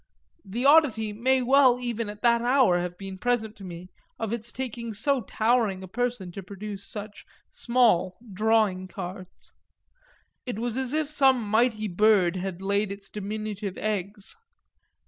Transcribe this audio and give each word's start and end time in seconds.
The 0.43 0.65
oddity 0.65 1.13
may 1.13 1.43
well 1.43 1.79
even 1.79 2.09
at 2.09 2.23
that 2.23 2.41
hour 2.41 2.79
have 2.79 2.97
been 2.97 3.19
present 3.19 3.55
to 3.57 3.63
me 3.63 3.91
of 4.17 4.33
its 4.33 4.51
taking 4.51 4.95
so 4.95 5.21
towering 5.21 5.83
a 5.83 5.87
person 5.87 6.31
to 6.31 6.41
produce 6.41 6.83
such 6.89 7.23
small 7.51 8.17
"drawing 8.33 8.87
cards"; 8.87 9.53
it 10.43 10.57
was 10.57 10.75
as 10.75 10.93
if 10.93 11.07
some 11.07 11.47
mighty 11.47 11.87
bird 11.87 12.35
had 12.35 12.63
laid 12.63 12.99
diminutive 13.13 13.77
eggs. 13.77 14.35